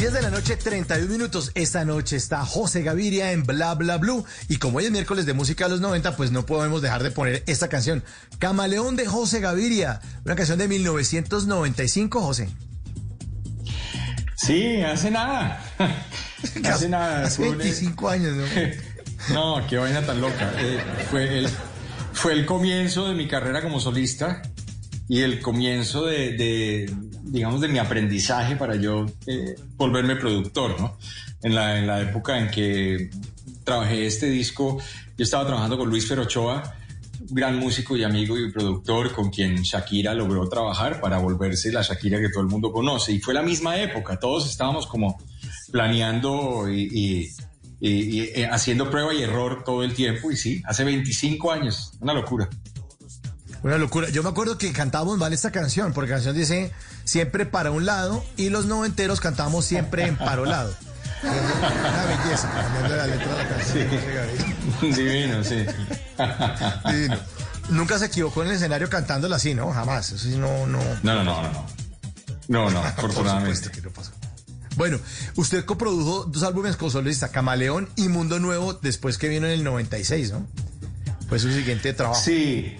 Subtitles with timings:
[0.00, 1.52] 10 de la noche, 31 minutos.
[1.54, 4.24] Esta noche está José Gaviria en Bla Bla Blue.
[4.48, 7.10] Y como hoy es miércoles de música de los 90, pues no podemos dejar de
[7.10, 8.02] poner esta canción.
[8.38, 10.00] Camaleón de José Gaviria.
[10.24, 12.48] Una canción de 1995, José.
[14.36, 15.62] Sí, hace nada.
[16.64, 17.24] hace nada.
[17.24, 18.44] Hace Fue un- 25 años, ¿no?
[19.34, 20.50] No, qué vaina tan loca.
[20.56, 20.80] Eh,
[21.10, 21.48] fue, el,
[22.14, 24.40] fue el comienzo de mi carrera como solista
[25.10, 26.94] y el comienzo de, de,
[27.24, 30.96] digamos, de mi aprendizaje para yo eh, volverme productor, ¿no?
[31.42, 33.10] En la, en la época en que
[33.64, 34.78] trabajé este disco,
[35.18, 36.76] yo estaba trabajando con Luis Ferochoa,
[37.30, 42.20] gran músico y amigo y productor con quien Shakira logró trabajar para volverse la Shakira
[42.20, 43.12] que todo el mundo conoce.
[43.12, 45.18] Y fue la misma época, todos estábamos como
[45.72, 47.28] planeando y, y-
[47.80, 50.30] y- y, eh, haciendo prueba y error todo el tiempo.
[50.30, 52.48] Y sí, hace 25 años, una locura.
[53.62, 54.08] Una locura.
[54.08, 56.72] Yo me acuerdo que cantábamos mal esta canción, porque la canción dice
[57.04, 60.74] siempre para un lado y los noventeros cantamos siempre en parolado.
[61.22, 63.88] Una belleza, cambiando la letra de la canción.
[64.80, 65.66] Divino, sí.
[66.90, 67.18] Divino.
[67.68, 69.70] Nunca se equivocó en el escenario cantándola así, ¿no?
[69.72, 70.10] Jamás.
[70.12, 70.78] Eso sí, no, no.
[71.02, 71.66] No, no, no, no.
[72.48, 73.56] No, no, Por afortunadamente.
[73.56, 74.12] supuesto que no pasó.
[74.76, 74.98] Bueno,
[75.36, 79.62] usted coprodujo dos álbumes con solista, Camaleón y Mundo Nuevo, después que vino en el
[79.64, 80.46] 96, ¿no?
[81.28, 82.20] Fue su siguiente trabajo.
[82.20, 82.76] Sí,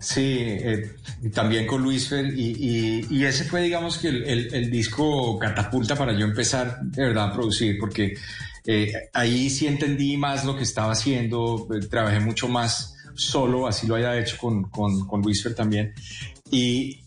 [0.00, 0.90] sí, eh,
[1.32, 6.24] también con Luis Fer, y, y- ese fue, digamos, que el, disco catapulta para yo
[6.26, 8.14] empezar de verdad a producir, porque
[8.66, 13.86] eh, ahí sí entendí más lo que estaba haciendo, eh, trabajé mucho más solo, así
[13.86, 15.22] lo haya hecho con, con, con
[15.54, 15.94] también,
[16.50, 17.02] y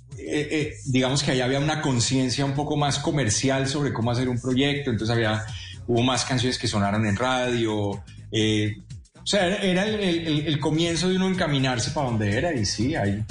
[0.86, 4.92] digamos que ahí había una conciencia un poco más comercial sobre cómo hacer un proyecto,
[4.92, 5.44] entonces había,
[5.88, 8.78] hubo más canciones que sonaron en radio, eh,
[9.24, 13.24] o sea, era el, comienzo de uno encaminarse para donde era y sí, ahí,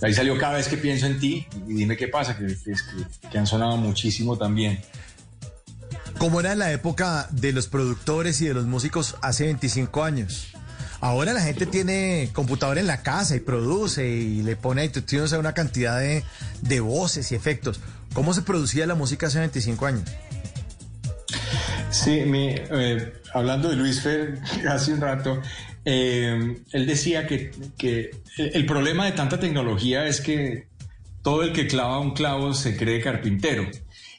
[0.00, 2.74] ahí salió cada vez que pienso en ti y dime qué pasa, que, que,
[3.30, 4.80] que- han sonado muchísimo también.
[6.18, 10.48] ¿Cómo era la época de los productores y de los músicos hace 25 años?
[11.00, 15.54] Ahora la gente tiene computador en la casa y produce y le pone a una
[15.54, 16.22] cantidad de,
[16.60, 17.80] de voces y efectos.
[18.12, 20.04] ¿Cómo se producía la música hace 25 años?
[21.90, 25.42] Sí, mi, eh, hablando de Luis Fer hace un rato,
[25.84, 30.68] eh, él decía que, que el, el problema de tanta tecnología es que
[31.22, 33.68] todo el que clava un clavo se cree carpintero.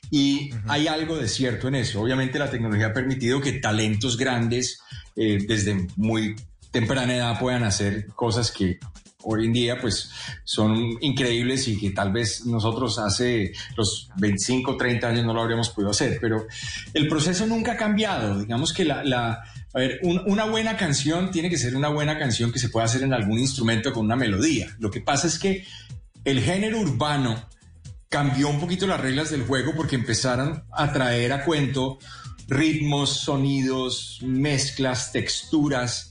[0.09, 2.01] Y hay algo de cierto en eso.
[2.01, 4.81] Obviamente la tecnología ha permitido que talentos grandes
[5.15, 6.35] eh, desde muy
[6.71, 8.79] temprana edad puedan hacer cosas que
[9.23, 10.09] hoy en día pues
[10.43, 15.69] son increíbles y que tal vez nosotros hace los 25, 30 años no lo habríamos
[15.69, 16.47] podido hacer, pero
[16.93, 18.39] el proceso nunca ha cambiado.
[18.39, 19.03] Digamos que la,
[19.73, 22.85] a ver, un- una buena canción tiene que ser una buena canción que se pueda
[22.87, 24.75] hacer en algún instrumento con una melodía.
[24.79, 25.65] Lo que pasa es que
[26.25, 27.47] el género urbano
[28.09, 31.99] cambió un poquito las reglas del juego porque empezaron a traer a cuento
[32.47, 36.10] ritmos, sonidos, mezclas, texturas.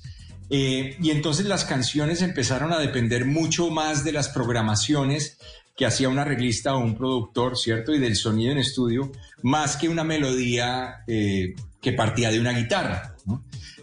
[0.51, 5.39] Eh, y entonces las canciones empezaron a depender mucho más de las programaciones
[5.77, 7.95] que hacía un arreglista o un productor, ¿cierto?
[7.95, 9.13] Y del sonido en estudio,
[9.43, 13.17] más que una melodía eh, que partía de una guitarra.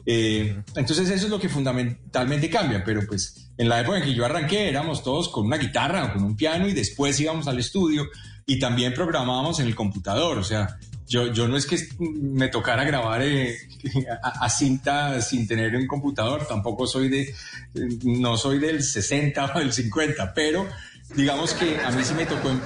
[0.06, 4.14] Eh, entonces eso es lo que fundamentalmente cambia, pero pues en la época en que
[4.14, 7.60] yo arranqué éramos todos con una guitarra o con un piano y después íbamos al
[7.60, 8.08] estudio
[8.46, 10.78] y también programábamos en el computador, o sea,
[11.08, 13.56] yo, yo no es que me tocara grabar eh,
[14.22, 17.34] a, cinta sin tener un computador, tampoco soy de,
[18.04, 20.68] no soy del 60 o del 50, pero
[21.16, 22.60] digamos que a mí sí me tocó, em-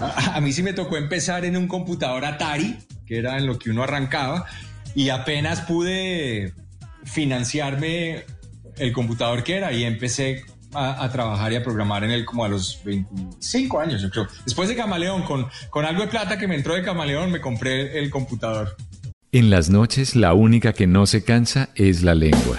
[0.00, 3.70] a mí sí me tocó empezar en un computador Atari, que era en lo que
[3.70, 4.46] uno arrancaba,
[4.94, 6.54] y apenas pude
[7.04, 8.24] financiarme
[8.76, 10.44] el computador que era y empecé
[10.74, 14.26] a, trabajar y a programar en él como a los 25 años, yo creo.
[14.44, 17.98] Después de Camaleón, con, con algo de plata que me entró de Camaleón, me compré
[17.98, 18.76] el computador.
[19.32, 22.58] En las noches la única que no se cansa es la lengua.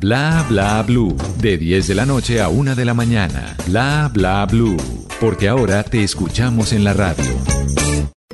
[0.00, 1.14] Bla bla blue.
[1.42, 3.54] De 10 de la noche a 1 de la mañana.
[3.66, 4.78] Bla bla blue.
[5.20, 7.30] Porque ahora te escuchamos en la radio.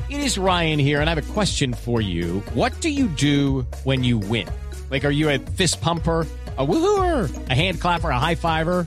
[0.09, 2.41] It is Ryan here, and I have a question for you.
[2.55, 4.47] What do you do when you win?
[4.91, 6.25] Like, are you a fist pumper?
[6.59, 8.87] A woohooer, a hand clapper, a high fiver.